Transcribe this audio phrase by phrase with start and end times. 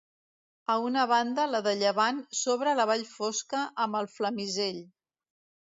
[0.75, 4.85] A una banda, la de llevant, s'obre la Vall Fosca, amb el Flamisell.